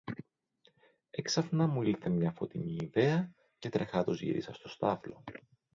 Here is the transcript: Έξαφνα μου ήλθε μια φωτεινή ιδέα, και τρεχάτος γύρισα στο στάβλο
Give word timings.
Έξαφνα 1.09 1.67
μου 1.67 1.81
ήλθε 1.81 2.09
μια 2.09 2.31
φωτεινή 2.31 2.75
ιδέα, 2.81 3.31
και 3.59 3.69
τρεχάτος 3.69 4.21
γύρισα 4.21 4.53
στο 4.53 4.69
στάβλο 4.69 5.23